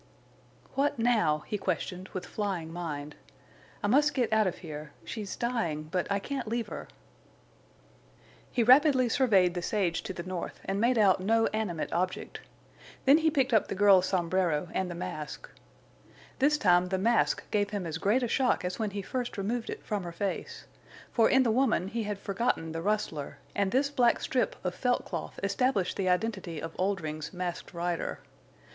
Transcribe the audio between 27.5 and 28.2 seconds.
Rider.